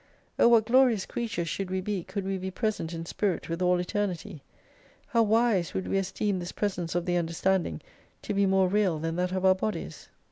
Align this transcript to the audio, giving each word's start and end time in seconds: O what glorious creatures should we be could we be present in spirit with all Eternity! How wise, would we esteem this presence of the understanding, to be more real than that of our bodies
O 0.39 0.47
what 0.47 0.65
glorious 0.65 1.05
creatures 1.05 1.47
should 1.47 1.69
we 1.69 1.79
be 1.79 2.01
could 2.03 2.25
we 2.25 2.39
be 2.39 2.49
present 2.49 2.91
in 2.91 3.05
spirit 3.05 3.49
with 3.49 3.61
all 3.61 3.77
Eternity! 3.77 4.41
How 5.09 5.21
wise, 5.21 5.75
would 5.75 5.87
we 5.87 5.99
esteem 5.99 6.39
this 6.39 6.51
presence 6.53 6.95
of 6.95 7.05
the 7.05 7.17
understanding, 7.17 7.81
to 8.23 8.33
be 8.33 8.47
more 8.47 8.67
real 8.67 8.97
than 8.97 9.15
that 9.17 9.31
of 9.31 9.45
our 9.45 9.53
bodies 9.53 10.09